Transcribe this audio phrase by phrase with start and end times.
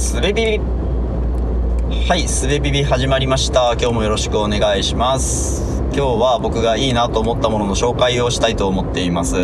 [0.00, 0.60] すべビビ。
[2.08, 3.74] はいすべビビ始まりました。
[3.74, 5.82] 今日もよろしくお願いします。
[5.92, 9.36] 今日は僕がいいなと思ったものの紹介をしたいと思っています。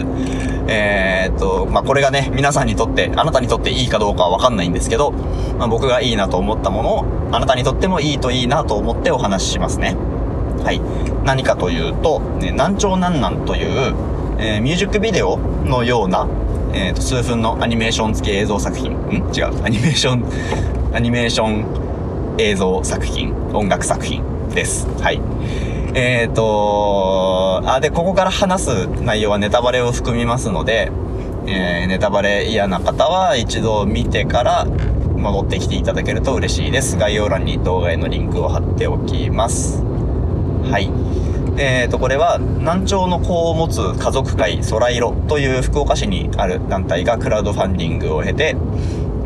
[0.67, 5.13] えー、っとまあこれがね皆さんにとってあなたにとっていいかどうかはわかんないんですけど、
[5.59, 9.95] まあ、僕がいいなと思ったものをあなたにとってもいいといいなと思ってお話ししますね。
[10.65, 10.81] はい。
[11.23, 13.95] 何かというと、ね、南朝南南という、
[14.39, 16.27] えー、ミュージックビデオのような
[16.77, 18.93] えー、と数分のアニメーション付き映像作品。
[18.93, 19.33] ん？
[19.35, 19.65] 違う。
[19.65, 23.35] アニメーションアニメーション映像作品。
[23.55, 24.87] 音楽作品です。
[25.01, 25.21] はい。
[25.95, 30.93] えっ、ー、とあでここから話す内容はネタバレを含みますので、
[31.47, 36.99] えー、ネタバレ嫌な方は一度見てから戻ってきていただけると嬉しいです。
[36.99, 39.83] 概要欄に動画へのリンクを貼っておきます。
[40.71, 40.91] はい。
[41.59, 48.57] えー、とこれは難聴の子を持つ家族会空色という福岡市にある団体がクラウドファンディングを経て、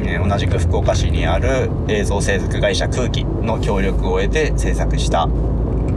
[0.04, 5.28] えー、同じく福岡市にある映像制作会社空気の協力を得て制作した、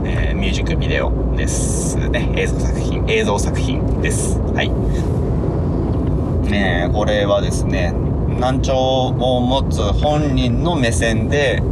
[0.04, 2.32] えー、ミュージックビデオですね。
[2.36, 4.38] 映像作品映像作品です。
[4.40, 4.70] はい。
[6.50, 7.92] ねえ、これはですね
[8.40, 11.62] 難聴を持つ本人の目線で、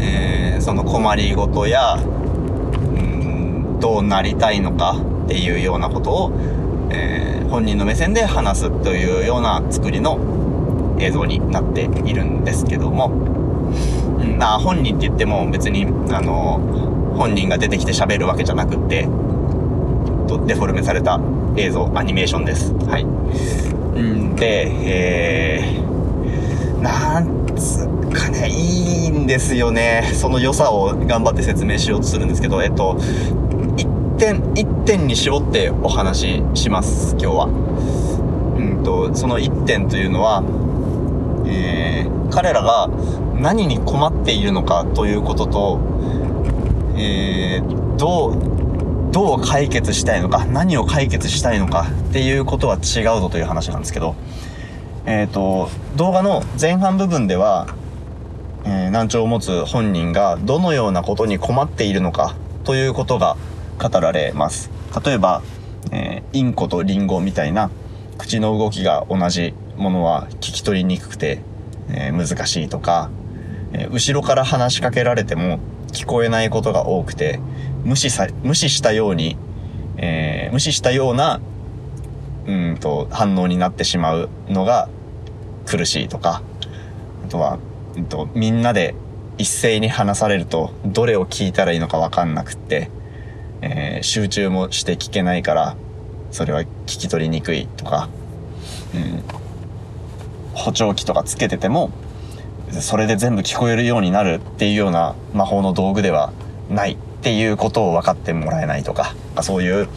[0.00, 1.96] えー、その困りごとや
[3.80, 6.32] どうなりたいのかっていうようなことを、
[6.90, 10.18] えー、本人の目線で話すというような作りの
[10.98, 13.08] 映像になっているんですけども、
[14.38, 16.58] まあ本人って言っても別に、あの、
[17.16, 19.08] 本人が出てきて喋るわけじゃなくって、
[20.46, 21.20] デフォルメされた
[21.56, 22.72] 映像、アニメーションです。
[22.86, 23.04] はい。
[23.04, 30.10] んで、えー、なんつうかね、いいんですよね。
[30.14, 32.98] その良さを頑張って説明しようとするんですけど、えっと、
[34.18, 37.44] 点、1点に絞ってお話しします、今日は。
[37.46, 40.42] うんと、その1点というのは、
[41.46, 42.90] えー、彼らが
[43.40, 45.80] 何に困っているのかということと、
[46.96, 54.16] えー、どう、どう解決したいのか、何を解決したいのかっていうことは違うぞという話なんですけど、
[55.06, 57.68] えっ、ー、と、動画の前半部分では、
[58.64, 63.36] え、難聴を持つ本人がどのようなことに困っているのかということが
[63.78, 64.70] 語られます。
[65.04, 65.42] 例えば、
[65.92, 67.70] えー、インコとリンゴみたいな
[68.18, 71.40] 口の動きが同じものは聞き取りにくくて、
[71.88, 73.10] えー、難しいとか、
[73.72, 75.60] えー、後ろから話しかけられても
[75.92, 77.40] 聞こえないことが多くて、
[77.84, 79.36] 無視さ、無視したように、
[79.96, 81.40] え、無視したような、
[82.46, 84.88] うんと、反応になってしまうのが
[85.66, 86.42] 苦しいとか、
[87.24, 87.58] あとは、
[87.96, 88.94] うんと、みんなで
[89.38, 92.90] 一斉に話されると、どれを聞いたらいいのかわかんなくって、
[93.62, 95.76] えー、集中もして聞けないから
[96.30, 98.08] それは聞き取りにくいとか、
[98.94, 99.22] うん、
[100.54, 101.90] 補聴器とかつけてても
[102.72, 106.32] それで全部聞こえるようになるっていうような魔法の道具では
[106.68, 109.88] ないっていうことを分かってもらえないとかそういう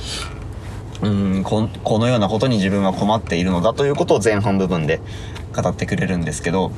[1.02, 5.02] うんここのようなことに自分は困っているのだということを前半部分で
[5.54, 6.72] 語ってくれるんですけど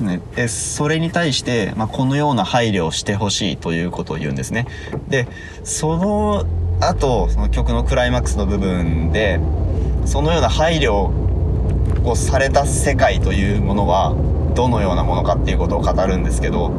[0.00, 4.66] ね、でそれに対して、まあ、このような配慮をしてほしいということを言うんですね。
[5.08, 5.26] で
[5.64, 6.44] その
[6.80, 9.40] 後その曲のクライマックスの部分で
[10.06, 11.10] そのような配慮
[12.04, 14.14] をされた世界というものは
[14.54, 16.72] どのようなものかっていうことを語るんですけど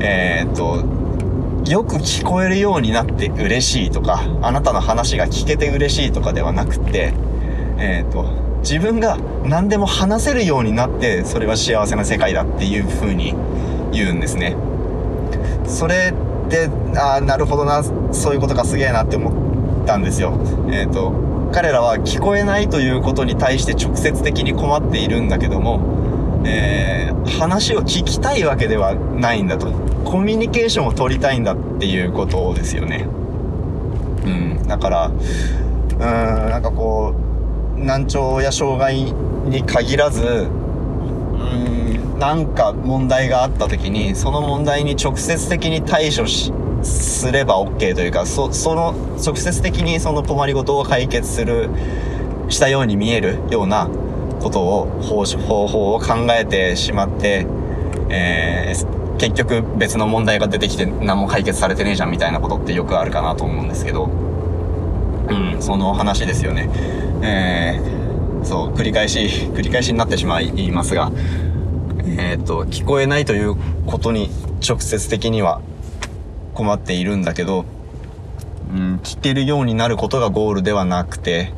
[0.00, 1.04] えー、っと
[1.70, 7.14] よく聞こえるようになって嬉しいとかあなたの話が聞けて嬉しいとかではなくって
[7.78, 13.34] えー、っと自分が何でも話せるようになってそれは幸せな世界だっていう風に
[13.92, 14.56] 言うんですね。
[15.66, 16.14] それ
[16.48, 17.82] でああなるほどな
[18.12, 20.38] そういうことかすげえなって思ったんですよ。
[20.72, 21.12] えっ、ー、と
[21.52, 29.70] 彼らは聞こえないということに対して直接的に困っているんだけども、えー、話を聞きたいわけではないんだと。
[30.04, 33.06] コミュニケーションを取りたいんだっていうことですよね。
[34.24, 34.62] うん。
[34.66, 37.23] だからうーんなんかこう
[37.76, 39.12] 難聴や障害
[39.48, 40.26] に限らず、う
[41.36, 48.94] ん、なんか問題があった時に、その問題に直接的に対処し、すれば OK というか、そ、その、
[49.24, 51.70] 直接的にその困りごとを解決する、
[52.48, 53.88] したように見えるような
[54.40, 55.24] ことを、方
[55.66, 57.46] 法を考えてしまって、
[58.10, 64.08] えー、結局別の問題が出てきて何も解決されてねえじゃんみたいなことってよくあるかなと思うんですけど、
[65.28, 66.68] うん、その話ですよね。
[67.22, 71.10] えー、そう、繰り返し、繰り返しになってしまいますが、
[72.18, 73.56] えっ、ー、と、聞こえないという
[73.86, 74.30] ことに
[74.66, 75.60] 直接的には
[76.54, 77.64] 困っているんだけど、
[78.72, 81.52] うん、聞けるようになることがゴールではなくて、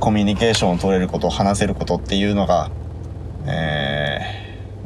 [0.00, 2.70] コミュニケーションを取れること、話せることっていうのが、
[3.46, 3.94] え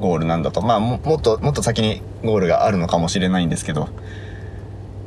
[0.01, 0.63] ゴールなんだと。
[0.63, 3.89] まあも、もっと、もっと先にゴールがあるのかもしれないんですけど、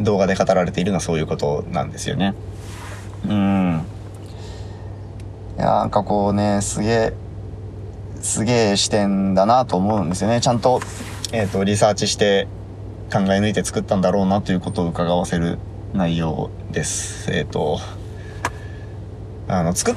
[0.04, 2.34] 動画で語られているのはそういうことなんですよね。
[3.28, 3.86] うん。
[5.58, 7.14] いや、なんかこうね、すげえ、
[8.22, 10.42] すげえ視点だなと思うんですよね。
[10.42, 10.80] ちゃんと、
[11.32, 12.48] えっ、ー、と、リサーチして
[13.12, 15.60] 考え抜いて作ったんだろうなということを伺わせる
[15.94, 17.32] 内容です。
[17.32, 17.80] えっ、ー、と、
[19.48, 19.96] あの、作っ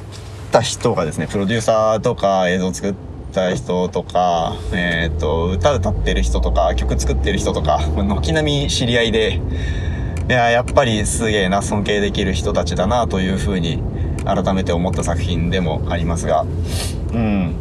[0.51, 2.95] た人がですね、プロデューサーとか映像作っ
[3.31, 9.39] た人とか、えっ、ー、と、歌歌ってる人とか、曲作ってる人とか、軒並み知り合いで、
[10.27, 13.83] いや、やっぱりすげえな、尊敬できる人たちだな、というふうに、
[14.25, 16.45] 改めて思った作品でもありますが、
[17.13, 17.55] うん。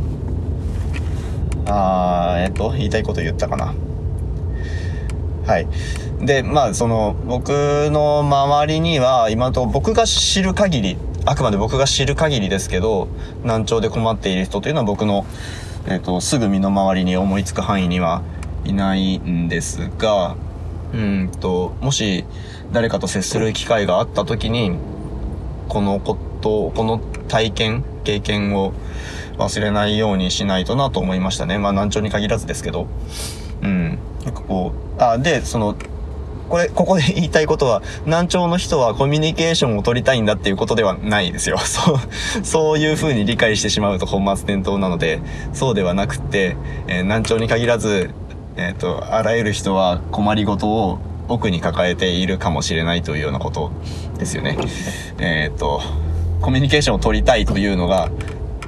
[1.67, 3.75] あー、えっ、と、言いたいこと言ったかな。
[5.47, 5.67] はい。
[6.21, 7.51] で、まあ、その、僕
[7.91, 10.97] の周りには、今と僕が知る限り、
[11.27, 13.09] あくまで僕が知る限りですけど、
[13.45, 15.27] 難聴で困っている人というのは僕の、
[15.87, 18.23] えっ、と、すぐ身の回りに思いつく範囲には
[18.65, 20.35] いないんですが、
[20.95, 22.25] うんと、もし
[22.73, 24.73] 誰かと接する機会があった時に、
[25.69, 26.99] このこと、この
[27.29, 28.73] 体験、経験を
[29.39, 31.59] 忘れないようにしないとなと思いましたね。
[31.59, 32.87] まあ難聴に限らずですけど。
[33.63, 33.99] うん。
[34.25, 35.75] なんかこう、あ、で、その、
[36.49, 41.59] これ、ここで 言いたいことは、難聴の人はコミュニケーションを取りたいんだっていうことではないですよ。
[41.65, 41.99] そう、
[42.45, 45.21] そういう風に理解してしまうと本末転倒なので、
[45.53, 46.57] そうではなくって、
[46.87, 48.11] えー、難聴に限らず、
[48.57, 50.99] えっ、ー、と、あらゆる人は困りごとを
[51.29, 53.73] 奥に抱えているかもしれないというようなこと
[54.19, 54.57] ですよね。
[55.19, 55.81] えっ、ー、と、
[56.41, 58.11] コミュニケーションを取りたいというのが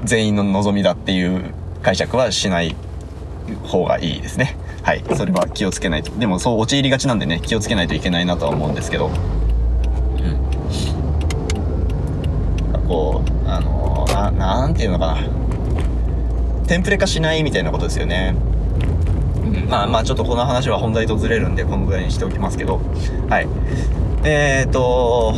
[0.05, 1.53] 全員の望みだっていう
[1.83, 2.75] 解釈はしない
[3.65, 4.56] 方がいいですね。
[4.83, 5.05] はい。
[5.15, 6.11] それは気をつけないと。
[6.19, 9.06] でもそう陥りがちなんでね、気をつけないといけないなとは思うんですけど。
[9.06, 9.11] う
[12.79, 12.88] ん。
[12.88, 15.19] こう、あのな、なんていうのかな。
[16.67, 18.35] テンプレ化しないみたいなことですよね。
[19.69, 22.81] まあまあちょっとこの話は本題とずれるんで、このぐらいにしておきますけど。
[23.29, 23.49] はい。
[24.25, 25.35] えーと、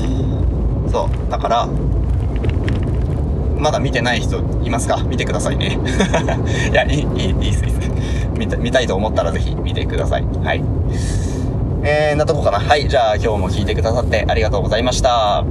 [0.90, 1.30] そう。
[1.30, 1.68] だから、
[3.58, 4.98] まだ見てない人いますか？
[5.04, 5.78] 見てくださいね。
[6.70, 7.90] いや、いい、いい、いいです、いいです。
[8.38, 10.24] 見た見たいと思ったらぜひ見てください。
[10.44, 10.62] はい。
[11.82, 12.60] えー、なとこかな。
[12.60, 12.88] はい。
[12.88, 15.44] じゃあ今日も聞いてくださってありがとうございました。